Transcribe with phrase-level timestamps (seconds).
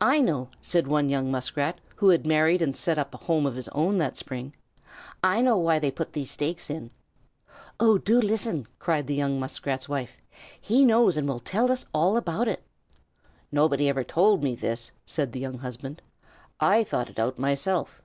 [0.00, 3.54] "I know," said one young Muskrat, who had married and set up a home of
[3.54, 4.56] his own that spring.
[5.22, 6.90] "I know why they put these stakes in."
[7.78, 10.16] "Oh, do listen!" cried the young Muskrat's wife.
[10.60, 12.64] "He knows and will tell us all about it."
[13.52, 16.02] "Nobody ever told me this," said the young husband.
[16.58, 18.02] "I thought it out myself.